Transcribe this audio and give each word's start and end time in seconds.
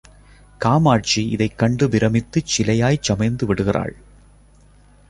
காமாட்சி 0.61 1.27
இதைக் 1.29 1.57
கண்டு 1.57 1.87
பிரமித்துச் 1.89 2.51
சிலையாய்ச் 2.57 3.11
சமைந்து 3.11 3.45
விடுகிறாள். 3.45 3.95